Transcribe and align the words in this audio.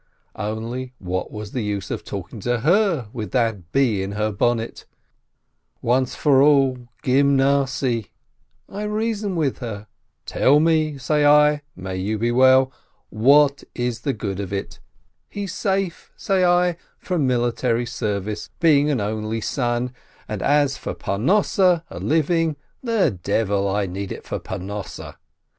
Only 0.35 0.95
what 0.97 1.31
was 1.31 1.51
the 1.51 1.61
use 1.61 1.91
of 1.91 2.03
talking 2.03 2.39
to 2.39 2.61
her 2.61 3.07
with 3.13 3.29
that 3.33 3.71
bee 3.71 4.01
in 4.01 4.13
her 4.13 4.31
bonnet? 4.31 4.85
Once 5.79 6.15
for 6.15 6.41
all, 6.41 6.87
Gymnasiye! 7.03 8.07
I 8.67 8.81
reason 8.81 9.35
with 9.35 9.59
her. 9.59 9.85
"Tell 10.25 10.59
me," 10.59 10.97
say 10.97 11.23
I, 11.23 11.61
"(may 11.75 11.97
you 11.97 12.17
be 12.17 12.31
well!) 12.31 12.71
what 13.11 13.63
is 13.75 13.99
the 13.99 14.11
good 14.13 14.39
of 14.39 14.51
it? 14.51 14.79
He's 15.29 15.53
safe/' 15.53 16.09
say 16.17 16.43
I, 16.43 16.77
"from 16.97 17.27
military 17.27 17.85
service, 17.85 18.49
being 18.59 18.89
an 18.89 18.99
only 19.01 19.39
son, 19.39 19.93
and 20.27 20.41
as 20.41 20.77
for 20.77 20.95
Parnosseh, 20.95 21.83
devil 23.21 23.69
I 23.69 23.85
need 23.85 24.11
it 24.11 24.23
for 24.25 24.39
Parnosseh 24.39 25.13